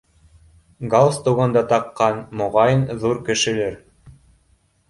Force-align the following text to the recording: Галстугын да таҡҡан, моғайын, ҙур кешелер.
Галстугын 0.93 1.53
да 1.57 1.63
таҡҡан, 1.73 2.19
моғайын, 2.41 2.83
ҙур 3.05 3.23
кешелер. 3.29 3.77